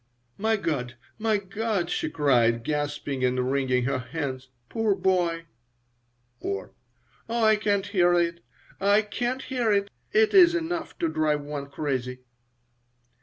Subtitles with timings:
[0.39, 0.95] "My God!
[1.19, 4.47] My God!" she cried, gasping and wringing her hands.
[4.67, 5.45] "Poor boy!"
[6.39, 6.71] or,
[7.29, 8.39] "Oh, I can't hear it!
[8.79, 9.91] I can't hear it!
[10.11, 12.21] It is enough to drive one crazy."